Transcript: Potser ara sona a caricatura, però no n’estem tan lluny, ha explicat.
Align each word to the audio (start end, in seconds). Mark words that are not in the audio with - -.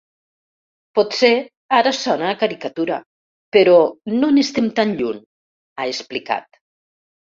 Potser 0.99 1.29
ara 1.81 1.91
sona 1.99 2.27
a 2.31 2.39
caricatura, 2.41 2.99
però 3.59 3.79
no 4.19 4.35
n’estem 4.35 4.75
tan 4.83 4.99
lluny, 5.01 5.25
ha 5.81 5.91
explicat. 5.97 6.65